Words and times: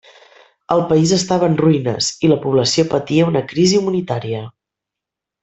El 0.75 0.79
país 0.91 1.11
estava 1.17 1.49
en 1.51 1.57
ruïnes 1.59 2.07
i 2.27 2.31
la 2.33 2.39
població 2.47 2.87
patia 2.95 3.29
una 3.33 3.45
crisi 3.53 3.79
humanitària. 3.83 4.43